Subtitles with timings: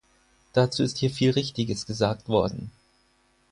[0.53, 2.71] Dazu ist hier viel Richtiges gesagt worden.